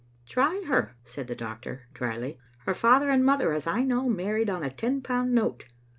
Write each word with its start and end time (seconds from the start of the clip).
"Try 0.25 0.63
her," 0.65 0.95
said 1.03 1.27
the 1.27 1.35
doctor, 1.35 1.83
drily." 1.93 2.39
Her 2.65 2.73
father 2.73 3.11
and 3.11 3.23
mother, 3.23 3.53
as 3.53 3.67
I 3.67 3.83
know, 3.83 4.09
married 4.09 4.49
on 4.49 4.63
a 4.63 4.71
ten 4.71 4.99
pound 5.03 5.35
note. 5.35 5.65